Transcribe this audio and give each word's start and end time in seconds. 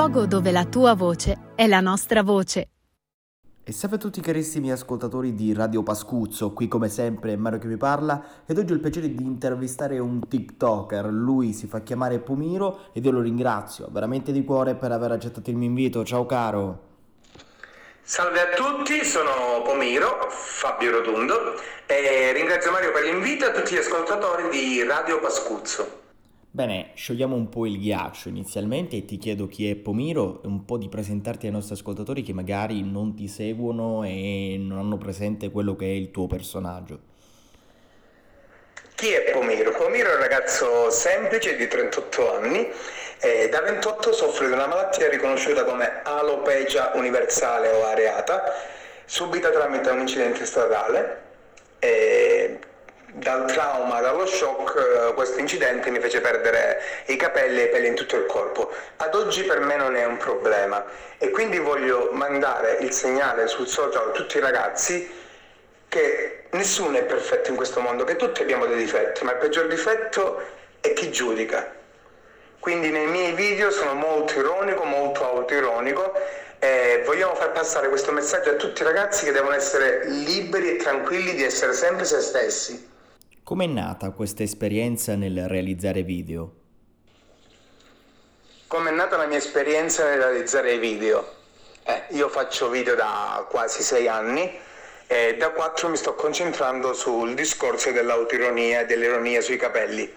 luogo 0.00 0.24
dove 0.24 0.50
la 0.50 0.64
tua 0.64 0.94
voce 0.94 1.52
è 1.54 1.66
la 1.66 1.80
nostra 1.80 2.22
voce. 2.22 2.68
E 3.62 3.70
salve 3.70 3.96
a 3.96 3.98
tutti 3.98 4.22
carissimi 4.22 4.72
ascoltatori 4.72 5.34
di 5.34 5.52
Radio 5.52 5.82
Pascuzzo, 5.82 6.54
qui 6.54 6.68
come 6.68 6.88
sempre 6.88 7.36
Mario 7.36 7.58
che 7.58 7.68
vi 7.68 7.76
parla 7.76 8.24
ed 8.46 8.56
oggi 8.56 8.72
ho 8.72 8.76
il 8.76 8.80
piacere 8.80 9.14
di 9.14 9.22
intervistare 9.22 9.98
un 9.98 10.26
TikToker, 10.26 11.04
lui 11.04 11.52
si 11.52 11.66
fa 11.66 11.80
chiamare 11.82 12.18
Pomiro 12.18 12.88
ed 12.94 13.04
io 13.04 13.10
lo 13.10 13.20
ringrazio 13.20 13.88
veramente 13.90 14.32
di 14.32 14.42
cuore 14.42 14.74
per 14.74 14.90
aver 14.90 15.10
accettato 15.12 15.50
il 15.50 15.56
mio 15.56 15.68
invito, 15.68 16.02
ciao 16.02 16.24
caro! 16.24 16.88
Salve 18.00 18.40
a 18.40 18.54
tutti, 18.54 19.04
sono 19.04 19.60
Pomiro, 19.62 20.28
Fabio 20.30 20.92
Rotundo 20.92 21.60
e 21.84 22.32
ringrazio 22.32 22.70
Mario 22.70 22.90
per 22.92 23.04
l'invito 23.04 23.44
e 23.44 23.48
a 23.48 23.52
tutti 23.52 23.74
gli 23.74 23.78
ascoltatori 23.78 24.48
di 24.48 24.82
Radio 24.82 25.20
Pascuzzo. 25.20 26.09
Bene, 26.52 26.90
sciogliamo 26.94 27.36
un 27.36 27.48
po' 27.48 27.64
il 27.64 27.78
ghiaccio 27.78 28.28
inizialmente 28.28 28.96
e 28.96 29.04
ti 29.04 29.18
chiedo 29.18 29.46
chi 29.46 29.70
è 29.70 29.76
Pomiro 29.76 30.42
e 30.42 30.48
un 30.48 30.64
po' 30.64 30.78
di 30.78 30.88
presentarti 30.88 31.46
ai 31.46 31.52
nostri 31.52 31.74
ascoltatori 31.74 32.24
che 32.24 32.32
magari 32.32 32.82
non 32.82 33.14
ti 33.14 33.28
seguono 33.28 34.02
e 34.02 34.56
non 34.58 34.78
hanno 34.78 34.96
presente 34.96 35.52
quello 35.52 35.76
che 35.76 35.84
è 35.84 35.90
il 35.90 36.10
tuo 36.10 36.26
personaggio. 36.26 36.98
Chi 38.96 39.12
è 39.12 39.30
Pomiro? 39.30 39.70
Pomiro 39.70 40.10
è 40.10 40.14
un 40.14 40.20
ragazzo 40.20 40.90
semplice 40.90 41.54
di 41.54 41.68
38 41.68 42.34
anni 42.34 42.66
e 43.20 43.48
da 43.48 43.60
28 43.60 44.12
soffre 44.12 44.48
di 44.48 44.52
una 44.52 44.66
malattia 44.66 45.08
riconosciuta 45.08 45.62
come 45.62 46.02
alopecia 46.02 46.90
universale 46.96 47.70
o 47.70 47.84
areata, 47.84 48.42
subita 49.04 49.50
tramite 49.50 49.88
un 49.90 50.00
incidente 50.00 50.44
stradale. 50.44 51.28
E 51.78 52.58
dal 53.14 53.46
trauma, 53.46 54.00
dallo 54.00 54.26
shock, 54.26 54.76
eh, 54.76 55.14
questo 55.14 55.38
incidente 55.38 55.90
mi 55.90 56.00
fece 56.00 56.20
perdere 56.20 56.80
i 57.06 57.16
capelli 57.16 57.60
e 57.60 57.64
i 57.64 57.68
peli 57.68 57.88
in 57.88 57.94
tutto 57.94 58.16
il 58.16 58.26
corpo. 58.26 58.70
Ad 58.96 59.14
oggi 59.14 59.42
per 59.42 59.60
me 59.60 59.76
non 59.76 59.96
è 59.96 60.04
un 60.04 60.16
problema 60.16 60.84
e 61.18 61.30
quindi 61.30 61.58
voglio 61.58 62.10
mandare 62.12 62.78
il 62.80 62.92
segnale 62.92 63.46
sul 63.48 63.66
social 63.66 64.08
a 64.08 64.12
tutti 64.12 64.36
i 64.36 64.40
ragazzi 64.40 65.18
che 65.88 66.44
nessuno 66.50 66.96
è 66.98 67.04
perfetto 67.04 67.50
in 67.50 67.56
questo 67.56 67.80
mondo, 67.80 68.04
che 68.04 68.16
tutti 68.16 68.42
abbiamo 68.42 68.66
dei 68.66 68.76
difetti, 68.76 69.24
ma 69.24 69.32
il 69.32 69.38
peggior 69.38 69.66
difetto 69.66 70.40
è 70.80 70.92
chi 70.92 71.10
giudica. 71.10 71.78
Quindi 72.60 72.90
nei 72.90 73.06
miei 73.06 73.32
video 73.32 73.70
sono 73.70 73.94
molto 73.94 74.38
ironico, 74.38 74.84
molto 74.84 75.24
autoironico 75.24 76.12
e 76.58 77.02
vogliamo 77.06 77.34
far 77.34 77.52
passare 77.52 77.88
questo 77.88 78.12
messaggio 78.12 78.50
a 78.50 78.54
tutti 78.54 78.82
i 78.82 78.84
ragazzi 78.84 79.24
che 79.24 79.32
devono 79.32 79.54
essere 79.54 80.04
liberi 80.04 80.72
e 80.72 80.76
tranquilli 80.76 81.34
di 81.34 81.42
essere 81.42 81.72
sempre 81.72 82.04
se 82.04 82.20
stessi. 82.20 82.89
Com'è 83.50 83.66
nata 83.66 84.12
questa 84.12 84.44
esperienza 84.44 85.16
nel 85.16 85.48
realizzare 85.48 86.04
video? 86.04 86.52
Com'è 88.68 88.92
nata 88.92 89.16
la 89.16 89.26
mia 89.26 89.38
esperienza 89.38 90.08
nel 90.08 90.20
realizzare 90.20 90.78
video? 90.78 91.28
Eh, 91.82 92.04
io 92.10 92.28
faccio 92.28 92.68
video 92.68 92.94
da 92.94 93.44
quasi 93.50 93.82
sei 93.82 94.06
anni 94.06 94.56
e 95.08 95.34
da 95.36 95.50
quattro 95.50 95.88
mi 95.88 95.96
sto 95.96 96.14
concentrando 96.14 96.92
sul 96.92 97.34
discorso 97.34 97.90
dell'autoironia 97.90 98.82
e 98.82 98.86
dell'ironia 98.86 99.40
sui 99.40 99.56
capelli. 99.56 100.08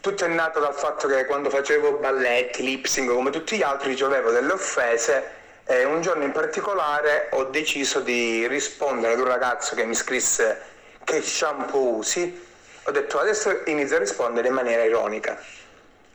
Tutto 0.00 0.24
è 0.24 0.28
nato 0.28 0.60
dal 0.60 0.72
fatto 0.72 1.08
che 1.08 1.26
quando 1.26 1.50
facevo 1.50 1.98
balletti, 1.98 2.62
lip 2.62 2.86
sync 2.86 3.12
come 3.12 3.28
tutti 3.28 3.58
gli 3.58 3.62
altri 3.62 3.90
ricevevo 3.90 4.30
delle 4.30 4.52
offese 4.52 5.30
e 5.66 5.84
un 5.84 6.00
giorno 6.00 6.24
in 6.24 6.32
particolare 6.32 7.28
ho 7.32 7.44
deciso 7.44 8.00
di 8.00 8.48
rispondere 8.48 9.12
ad 9.12 9.18
un 9.18 9.26
ragazzo 9.26 9.74
che 9.74 9.84
mi 9.84 9.94
scrisse 9.94 10.69
che 11.10 11.22
shampoo 11.22 11.96
usi, 11.96 12.46
ho 12.84 12.90
detto 12.92 13.18
adesso 13.18 13.62
inizio 13.64 13.96
a 13.96 13.98
rispondere 13.98 14.46
in 14.46 14.54
maniera 14.54 14.84
ironica. 14.84 15.36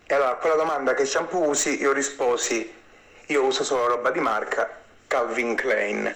E 0.08 0.14
allora 0.14 0.32
a 0.32 0.36
quella 0.36 0.56
domanda 0.56 0.94
che 0.94 1.06
shampoo 1.06 1.50
usi 1.50 1.82
io 1.82 1.92
risposi 1.92 2.74
io 3.26 3.44
uso 3.44 3.66
solo 3.66 3.88
roba 3.88 4.10
di 4.12 4.22
marca 4.22 4.70
Calvin 5.08 5.56
Klein. 5.56 6.16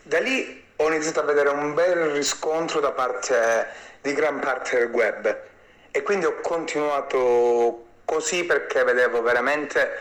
Da 0.00 0.18
lì 0.18 0.64
ho 0.76 0.86
iniziato 0.86 1.20
a 1.20 1.24
vedere 1.24 1.50
un 1.50 1.74
bel 1.74 2.12
riscontro 2.12 2.80
da 2.80 2.92
parte 2.92 3.66
di 4.00 4.14
gran 4.14 4.38
parte 4.38 4.78
del 4.78 4.88
web 4.88 5.38
e 5.90 6.02
quindi 6.02 6.24
ho 6.24 6.40
continuato 6.40 7.84
così 8.06 8.44
perché 8.44 8.82
vedevo 8.82 9.20
veramente 9.20 9.98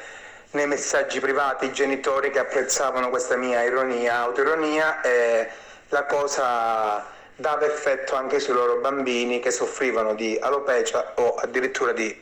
nei 0.52 0.68
messaggi 0.68 1.20
privati 1.20 1.66
i 1.66 1.74
genitori 1.74 2.32
che 2.32 2.40
apprezzavano 2.40 3.10
questa 3.10 3.36
mia 3.36 3.62
ironia, 3.62 4.20
autoironia 4.20 5.02
e 5.02 5.50
la 5.90 6.06
cosa 6.06 7.18
dava 7.40 7.66
effetto 7.66 8.16
anche 8.16 8.40
sui 8.40 8.54
loro 8.54 8.82
bambini 8.82 9.40
che 9.40 9.50
soffrivano 9.50 10.14
di 10.14 10.38
alopecia 10.40 11.14
o 11.16 11.36
addirittura 11.36 11.94
di 11.94 12.14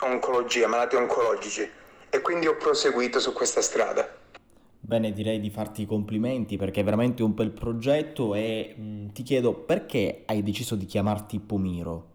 oncologia, 0.00 0.68
malati 0.68 0.94
oncologici. 0.94 1.68
E 2.10 2.20
quindi 2.20 2.46
ho 2.46 2.56
proseguito 2.56 3.18
su 3.18 3.32
questa 3.32 3.62
strada. 3.62 4.20
Bene, 4.78 5.12
direi 5.12 5.40
di 5.40 5.48
farti 5.48 5.82
i 5.82 5.86
complimenti 5.86 6.56
perché 6.56 6.80
è 6.80 6.84
veramente 6.84 7.22
un 7.22 7.34
bel 7.34 7.50
progetto 7.50 8.34
e 8.34 8.74
mh, 8.76 8.82
mm, 8.82 9.08
ti 9.10 9.22
chiedo 9.22 9.54
perché 9.54 10.24
hai 10.26 10.42
deciso 10.42 10.74
di 10.74 10.84
chiamarti 10.84 11.38
Pomiro? 11.38 12.10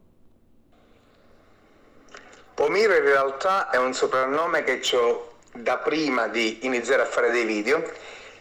Pomiro 2.53 2.95
in 2.95 3.03
realtà 3.03 3.69
è 3.69 3.77
un 3.77 3.93
soprannome 3.93 4.63
che 4.63 4.81
ho 4.95 5.35
da 5.53 5.77
prima 5.77 6.27
di 6.27 6.65
iniziare 6.65 7.01
a 7.01 7.05
fare 7.05 7.31
dei 7.31 7.45
video 7.45 7.81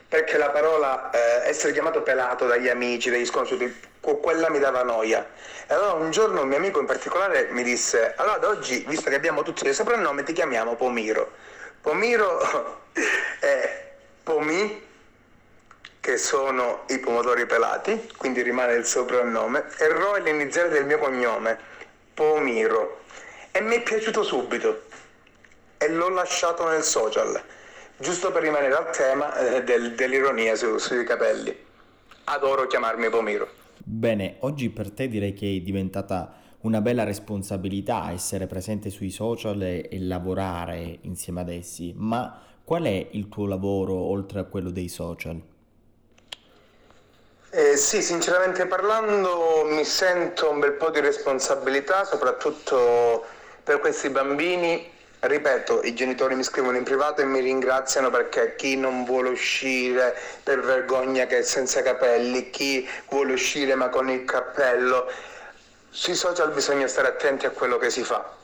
perché 0.09 0.39
la 0.39 0.51
parola 0.51 1.11
eh, 1.11 1.49
essere 1.49 1.73
chiamato 1.73 2.03
pelato 2.03 2.47
dagli 2.47 2.69
amici, 2.69 3.11
dagli 3.11 3.27
sconosciuti, 3.27 3.95
quella 4.01 4.49
mi 4.51 4.59
dava 4.59 4.83
noia. 4.83 5.27
E 5.67 5.75
allora 5.75 5.95
un 5.95 6.11
giorno 6.11 6.43
un 6.43 6.49
mio 6.49 6.59
amico 6.59 6.79
in 6.79 6.87
particolare 6.87 7.49
mi 7.51 7.65
disse, 7.65 8.15
allora 8.17 8.39
da 8.39 8.49
oggi, 8.49 8.85
visto 8.87 9.11
che 9.11 9.17
abbiamo 9.17 9.43
tutti 9.43 9.65
dei 9.65 9.75
soprannomi, 9.75 10.23
ti 10.23 10.33
chiamiamo 10.33 10.77
Pomiro. 10.77 11.33
Pomiro 11.81 12.83
è 13.41 13.85
Pomi, 14.23 14.85
che 16.01 16.17
sono 16.19 16.85
i 16.89 17.01
pomodori 17.01 17.47
pelati, 17.47 18.13
quindi 18.17 18.43
rimane 18.43 18.75
il 18.75 18.85
soprannome, 18.85 19.65
e 19.79 19.89
Ro 19.89 20.15
è 20.15 20.21
l'iniziale 20.21 20.69
del 20.69 20.85
mio 20.85 20.99
cognome, 20.99 21.59
Pomiro. 22.15 23.01
E 23.51 23.61
mi 23.61 23.77
è 23.77 23.83
piaciuto 23.83 24.23
subito 24.23 24.85
e 25.79 25.89
l'ho 25.89 26.09
lasciato 26.11 26.69
nel 26.69 26.85
social 26.85 27.43
giusto 27.99 28.33
per 28.33 28.43
rimanere 28.43 28.75
al 28.75 28.91
tema 28.91 29.37
eh, 29.37 29.65
del, 29.65 29.95
dell'ironia 29.95 30.55
su, 30.55 30.79
sui 30.79 31.05
capelli. 31.05 31.57
Adoro 32.25 32.67
chiamarmi 32.67 33.09
Pomiro. 33.09 33.49
Bene, 33.79 34.37
oggi 34.41 34.71
per 34.71 34.91
te 34.91 35.09
direi 35.09 35.33
che 35.33 35.57
è 35.57 35.61
diventata 35.61 36.45
una 36.63 36.81
bella 36.81 37.05
responsabilità 37.05 38.11
essere 38.11 38.47
presente 38.47 38.91
sui 38.91 39.11
social 39.11 39.63
e, 39.63 39.89
e 39.91 40.01
lavorare 40.01 40.99
insieme 41.03 41.41
ad 41.41 41.51
essi, 41.51 41.95
ma 41.97 42.43
qual 42.65 42.85
è 42.85 43.09
il 43.13 43.29
tuo 43.29 43.47
lavoro 43.47 43.95
oltre 43.95 44.41
a 44.41 44.45
quello 44.45 44.71
dei 44.71 44.89
social? 44.89 45.41
Eh, 47.51 47.77
sì, 47.77 48.03
sinceramente 48.03 48.67
parlando 48.67 49.65
mi 49.65 49.85
sento 49.85 50.51
un 50.51 50.59
bel 50.59 50.73
po' 50.73 50.91
di 50.91 51.01
responsabilità, 51.01 52.05
soprattutto 52.05 53.25
per 53.63 53.79
questi 53.79 54.11
bambini 54.11 54.95
Ripeto, 55.27 55.81
i 55.83 55.93
genitori 55.93 56.37
mi 56.37 56.45
scrivono 56.45 56.77
in 56.77 56.85
privato 56.85 57.21
e 57.21 57.25
mi 57.25 57.41
ringraziano 57.41 58.11
perché 58.11 58.55
chi 58.55 58.77
non 58.77 59.05
vuole 59.05 59.31
uscire 59.31 60.17
per 60.41 60.61
vergogna 60.61 61.27
che 61.27 61.39
è 61.39 61.43
senza 61.43 61.83
capelli, 61.83 62.51
chi 62.51 62.89
vuole 63.09 63.33
uscire 63.33 63.75
ma 63.75 63.89
con 63.89 64.09
il 64.09 64.25
cappello, 64.25 65.11
sui 65.91 66.15
social 66.15 66.53
bisogna 66.53 66.87
stare 66.87 67.09
attenti 67.09 67.45
a 67.45 67.51
quello 67.51 67.77
che 67.77 67.91
si 67.91 68.05
fa. 68.05 68.35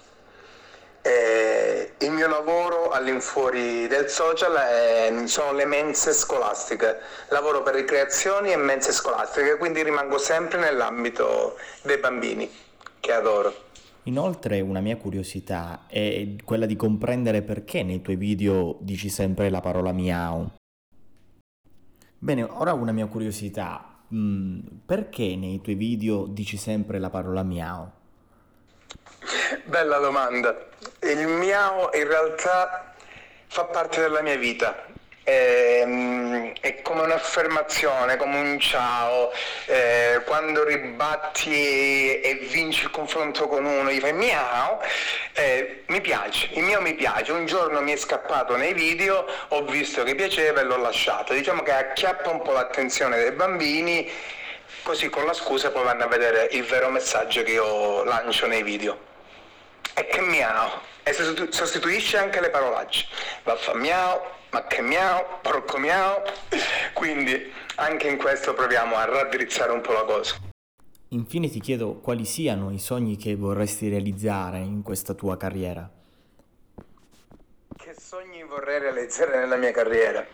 E 1.03 1.93
il 1.99 2.11
mio 2.11 2.27
lavoro 2.27 2.91
all'infuori 2.91 3.87
del 3.87 4.09
social 4.11 4.55
è, 4.57 5.13
sono 5.27 5.53
le 5.53 5.67
mense 5.67 6.13
scolastiche, 6.13 6.99
lavoro 7.29 7.63
per 7.63 7.75
ricreazioni 7.75 8.51
e 8.51 8.57
mense 8.57 8.91
scolastiche, 8.91 9.57
quindi 9.57 9.85
rimango 9.85 10.19
sempre 10.19 10.59
nell'ambito 10.59 11.57
dei 11.83 11.99
bambini, 11.99 12.53
che 12.99 13.13
adoro. 13.13 13.71
Inoltre 14.05 14.61
una 14.61 14.81
mia 14.81 14.97
curiosità 14.97 15.85
è 15.87 16.35
quella 16.45 16.67
di 16.67 16.75
comprendere 16.75 17.43
perché 17.43 17.85
nei 17.85 18.03
tuoi 18.03 18.17
video 18.17 18.79
dici 18.81 19.09
sempre 19.09 19.49
la 19.49 19.61
parola 19.61 19.93
miau. 19.93 20.51
Bene, 22.19 22.43
ora 22.43 22.73
una 22.73 22.91
mia 22.91 23.07
curiosità. 23.07 24.01
Mm, 24.13 24.61
perché 24.85 25.37
nei 25.37 25.61
tuoi 25.61 25.77
video 25.77 26.27
dici 26.27 26.57
sempre 26.57 26.99
la 26.99 27.11
parola 27.11 27.45
miau? 27.45 27.91
Bella 29.67 29.99
domanda. 29.99 30.69
Il 31.03 31.29
miau 31.29 31.89
in 31.95 32.07
realtà 32.09 32.95
fa 33.47 33.65
parte 33.67 34.01
della 34.01 34.21
mia 34.21 34.37
vita 34.37 34.92
è, 35.23 35.81
ehm, 35.83 36.53
è, 36.61 36.83
come 36.83 37.03
un'affermazione, 37.03 38.17
come 38.17 38.39
un 38.39 38.59
ciao, 38.61 39.33
eh, 39.67 40.23
quando 40.25 40.65
ribatti 40.65 42.21
e 42.21 42.47
vinci 42.51 42.85
il 42.85 42.91
confronto 42.91 43.47
con 43.49 43.65
uno, 43.65 43.91
gli 43.91 44.01
fai 44.01 44.13
miau, 44.13 44.79
eh, 45.35 45.85
mi 45.87 46.01
piace, 46.01 46.49
il 46.53 46.63
mio 46.63 46.81
mi 46.81 46.95
piace, 46.95 47.33
un 47.33 47.47
giorno 47.47 47.81
mi 47.81 47.93
è 47.93 47.97
scappato 47.97 48.57
nei 48.57 48.73
video, 48.75 49.27
ho 49.49 49.63
visto 49.65 50.03
che 50.03 50.15
piaceva 50.15 50.61
e 50.61 50.65
l'ho 50.65 50.79
lasciato, 50.79 51.33
diciamo 51.35 51.63
che 51.63 51.73
acchiappa 51.73 52.31
un 52.31 52.43
po' 52.43 52.53
l'attenzione 52.53 53.17
dei 53.19 53.33
bambini, 53.33 54.11
così 54.83 55.09
con 55.09 55.25
la 55.25 55.33
scusa 55.33 55.71
poi 55.71 55.85
vanno 55.85 56.05
a 56.05 56.09
vedere 56.09 56.49
il 56.53 56.65
vero 56.65 56.89
messaggio 56.91 57.43
che 57.43 57.53
io 57.53 58.05
lancio 58.05 58.47
nei 58.47 58.63
video. 58.63 59.11
e 59.95 60.07
che 60.07 60.21
miau. 60.21 60.71
E 61.05 61.13
sostituisce 61.13 62.17
anche 62.17 62.41
le 62.41 62.51
parolacce. 62.51 63.07
Vaffa 63.43 63.75
miau, 63.75 64.21
ma 64.53 64.67
che 64.67 64.83
miau, 64.83 65.25
porco 65.41 65.79
miau. 65.79 66.23
Quindi 66.93 67.53
anche 67.77 68.09
in 68.09 68.19
questo 68.19 68.55
proviamo 68.55 68.95
a 68.97 69.05
raddrizzare 69.05 69.73
un 69.73 69.81
po' 69.81 69.93
la 69.93 70.05
cosa. 70.05 70.37
Infine 71.09 71.49
ti 71.51 71.61
chiedo 71.61 71.95
quali 72.01 72.25
siano 72.25 72.71
i 72.71 72.79
sogni 72.79 73.17
che 73.17 73.35
vorresti 73.35 73.89
realizzare 73.89 74.59
in 74.59 74.83
questa 74.83 75.15
tua 75.15 75.37
carriera. 75.37 75.89
Che 77.77 77.95
sogni 77.99 78.43
vorrei 78.45 78.79
realizzare 78.79 79.39
nella 79.39 79.57
mia 79.57 79.73
carriera? 79.73 80.25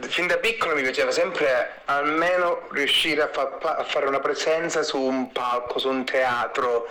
Fin 0.00 0.26
da 0.26 0.38
piccolo 0.38 0.74
mi 0.74 0.82
piaceva 0.82 1.12
sempre 1.12 1.82
almeno 1.84 2.66
riuscire 2.72 3.22
a, 3.22 3.28
fa- 3.28 3.76
a 3.76 3.84
fare 3.84 4.06
una 4.06 4.18
presenza 4.18 4.82
su 4.82 5.00
un 5.00 5.30
palco, 5.30 5.78
su 5.78 5.88
un 5.88 6.04
teatro. 6.04 6.88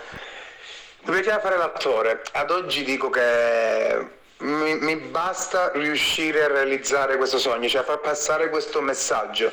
Mi 1.04 1.12
piaceva 1.12 1.40
fare 1.40 1.58
l'attore. 1.58 2.22
Ad 2.32 2.50
oggi 2.50 2.82
dico 2.82 3.10
che 3.10 4.22
mi, 4.38 4.74
mi 4.76 4.96
basta 4.96 5.70
riuscire 5.74 6.44
a 6.44 6.48
realizzare 6.48 7.16
questo 7.16 7.38
sogno, 7.38 7.68
cioè 7.68 7.82
far 7.82 8.00
passare 8.00 8.50
questo 8.50 8.80
messaggio 8.80 9.52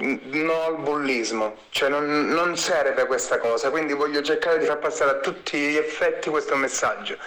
no 0.00 0.62
al 0.64 0.78
bullismo, 0.78 1.56
cioè 1.70 1.90
non, 1.90 2.28
non, 2.28 2.56
serve 2.56 3.04
questa 3.06 3.38
cosa, 3.38 3.70
quindi 3.70 3.92
voglio 3.92 4.22
cercare 4.22 4.58
di 4.58 4.64
far 4.64 4.78
passare 4.78 5.10
a 5.10 5.14
tutti 5.16 5.58
gli 5.58 5.76
effetti 5.76 6.30
questo 6.30 6.56
messaggio. 6.56 7.18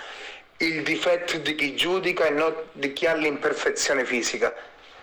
Il 0.58 0.81
difetto 0.81 1.38
di 1.38 1.56
chi 1.56 1.75
giudica 1.75 2.25
e 2.25 2.31
non 2.31 2.56
di 2.72 2.94
chi 2.94 3.06
ha 3.06 3.14
l'imperfezione 3.14 4.06
fisica 4.06 4.54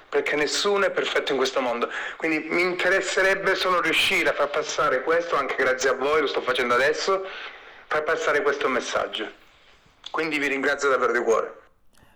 perché 0.08 0.34
nessuno 0.34 0.86
è 0.86 0.90
perfetto 0.90 1.30
in 1.30 1.38
questo 1.38 1.60
mondo. 1.60 1.88
Quindi 2.16 2.40
mi 2.48 2.62
interesserebbe 2.62 3.54
solo 3.54 3.80
riuscire 3.80 4.30
a 4.30 4.32
far 4.32 4.50
passare 4.50 5.02
questo, 5.02 5.36
anche 5.36 5.54
grazie 5.54 5.90
a 5.90 5.92
voi, 5.94 6.20
lo 6.20 6.26
sto 6.26 6.42
facendo 6.42 6.74
adesso, 6.74 7.24
far 7.86 8.02
passare 8.02 8.42
questo 8.42 8.68
messaggio. 8.68 9.30
Quindi 10.10 10.38
vi 10.38 10.48
ringrazio 10.48 10.88
davvero 10.88 11.12
di 11.12 11.22
cuore. 11.22 11.54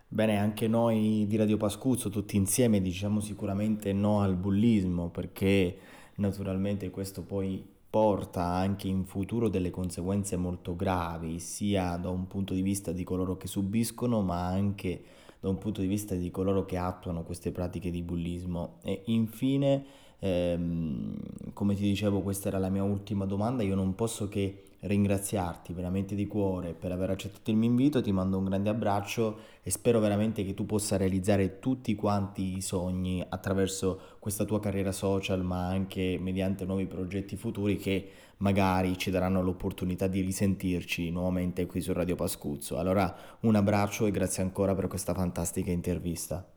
Bene, 0.08 0.38
anche 0.38 0.69
noi 0.69 1.26
di 1.29 1.37
Radio 1.37 1.56
Pascuzzo, 1.56 2.11
tutti 2.11 2.37
insieme, 2.37 2.81
diciamo 2.81 3.20
sicuramente 3.20 3.93
no 3.93 4.20
al 4.20 4.35
bullismo, 4.35 5.11
perché 5.11 5.76
naturalmente 6.17 6.91
questo 6.91 7.23
poi 7.23 7.64
porta 7.88 8.43
anche 8.43 8.88
in 8.88 9.05
futuro 9.05 9.49
delle 9.49 9.70
conseguenze 9.70 10.37
molto 10.37 10.75
gravi, 10.75 11.38
sia 11.38 11.96
da 11.96 12.11
un 12.11 12.26
punto 12.26 12.52
di 12.52 12.62
vista 12.62 12.91
di 12.91 13.05
coloro 13.05 13.37
che 13.37 13.46
subiscono, 13.46 14.20
ma 14.23 14.46
anche 14.46 15.05
da 15.38 15.49
un 15.49 15.58
punto 15.58 15.81
di 15.81 15.87
vista 15.87 16.14
di 16.14 16.31
coloro 16.31 16.64
che 16.64 16.76
attuano 16.76 17.23
queste 17.23 17.52
pratiche 17.52 17.91
di 17.91 18.02
bullismo. 18.02 18.79
E 18.82 19.02
infine, 19.06 19.85
ehm, 20.25 21.53
come 21.53 21.75
ti 21.75 21.82
dicevo, 21.82 22.23
questa 22.23 22.49
era 22.49 22.59
la 22.59 22.71
mia 22.71 22.82
ultima 22.82 23.26
domanda, 23.26 23.62
io 23.62 23.75
non 23.75 23.94
posso 23.94 24.29
che 24.29 24.62
ringraziarti 24.81 25.73
veramente 25.73 26.15
di 26.15 26.26
cuore 26.26 26.75
per 26.75 26.93
aver 26.93 27.11
accettato 27.11 27.50
il 27.50 27.56
mio 27.56 27.69
invito, 27.69 28.03
ti 28.03 28.12
mando 28.12 28.38
un 28.38 28.44
grande 28.44 28.69
abbraccio 28.69 29.38
e 29.62 29.71
spero 29.71 29.99
veramente 29.99 30.44
che 30.44 30.53
tu 30.53 30.67
possa 30.67 30.97
realizzare 30.97 31.59
tutti 31.59 31.94
quanti 31.94 32.56
i 32.56 32.61
sogni 32.61 33.25
attraverso 33.26 33.99
questa 34.19 34.44
tua 34.44 34.61
carriera 34.61 34.93
social, 34.93 35.43
ma 35.43 35.69
anche 35.69 36.19
mediante 36.21 36.65
nuovi 36.65 36.87
progetti 36.87 37.37
futuri 37.37 37.77
che 37.77 38.09
magari 38.38 38.99
ci 38.99 39.11
daranno 39.11 39.43
l'opportunità 39.43 40.06
di 40.06 40.20
risentirci 40.20 41.11
nuovamente 41.11 41.67
qui 41.67 41.81
su 41.81 41.93
Radio 41.93 42.17
Pascuzzo. 42.17 42.79
Allora 42.79 43.15
un 43.41 43.55
abbraccio 43.55 44.06
e 44.06 44.11
grazie 44.11 44.43
ancora 44.43 44.75
per 44.75 44.88
questa 44.88 45.15
fantastica 45.15 45.70
intervista. 45.70 46.54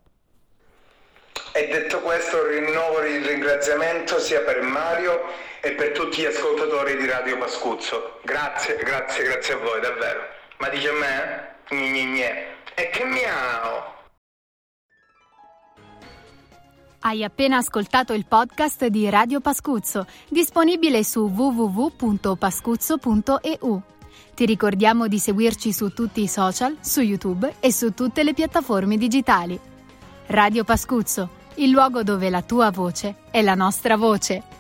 Questo 2.08 2.48
rinnovo 2.48 3.04
il 3.04 3.20
ringraziamento 3.26 4.18
sia 4.18 4.40
per 4.40 4.62
Mario 4.62 5.26
e 5.60 5.74
per 5.74 5.92
tutti 5.92 6.22
gli 6.22 6.26
ascoltatori 6.26 6.96
di 6.96 7.06
Radio 7.06 7.38
Pascuzzo. 7.38 8.22
Grazie, 8.24 8.78
grazie, 8.78 9.26
grazie 9.26 9.56
a 9.56 9.58
voi, 9.58 9.82
davvero. 9.82 10.22
Ma 10.60 10.70
dice 10.70 10.88
a 10.88 10.94
me? 10.94 11.56
Gne 11.68 12.06
gne. 12.06 12.46
E 12.76 12.90
che 12.92 13.04
miau! 13.04 13.84
Hai 17.02 17.26
appena 17.26 17.58
ascoltato 17.58 18.14
il 18.14 18.26
podcast 18.26 18.86
di 18.86 19.10
Radio 19.10 19.42
Pascuzzo, 19.42 20.08
disponibile 20.30 21.04
su 21.04 21.28
www.pascuzzo.eu. 21.28 23.82
Ti 24.34 24.46
ricordiamo 24.46 25.10
di 25.10 25.20
seguirci 25.20 25.74
su 25.74 25.90
tutti 25.90 26.22
i 26.22 26.30
social, 26.30 26.78
su 26.80 27.02
YouTube 27.02 27.56
e 27.60 27.74
su 27.74 27.94
tutte 27.94 28.24
le 28.24 28.34
piattaforme 28.34 28.96
digitali. 28.96 29.60
Radio 30.28 30.64
Pascuzzo 30.64 31.44
il 31.58 31.70
luogo 31.70 32.04
dove 32.04 32.30
la 32.30 32.42
tua 32.42 32.72
voce 32.72 33.16
è 33.32 33.42
la 33.42 33.56
nostra 33.56 33.96
voce. 33.98 34.57